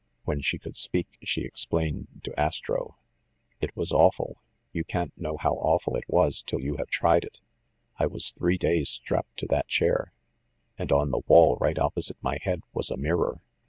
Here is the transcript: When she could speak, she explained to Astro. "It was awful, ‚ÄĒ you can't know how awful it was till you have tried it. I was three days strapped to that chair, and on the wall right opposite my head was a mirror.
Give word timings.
When 0.23 0.41
she 0.41 0.57
could 0.57 0.77
speak, 0.77 1.19
she 1.21 1.41
explained 1.43 2.21
to 2.23 2.33
Astro. 2.39 2.97
"It 3.59 3.77
was 3.77 3.91
awful, 3.91 4.37
‚ÄĒ 4.39 4.67
you 4.73 4.83
can't 4.83 5.13
know 5.15 5.37
how 5.37 5.53
awful 5.53 5.95
it 5.95 6.05
was 6.07 6.41
till 6.41 6.59
you 6.59 6.77
have 6.77 6.87
tried 6.89 7.23
it. 7.23 7.39
I 7.97 8.07
was 8.07 8.31
three 8.31 8.57
days 8.57 8.89
strapped 8.89 9.37
to 9.37 9.45
that 9.51 9.67
chair, 9.67 10.11
and 10.75 10.91
on 10.91 11.11
the 11.11 11.21
wall 11.27 11.55
right 11.61 11.77
opposite 11.77 12.17
my 12.23 12.39
head 12.41 12.61
was 12.73 12.89
a 12.89 12.97
mirror. 12.97 13.41